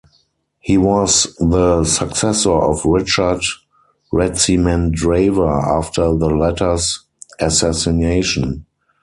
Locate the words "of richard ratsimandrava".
2.55-5.77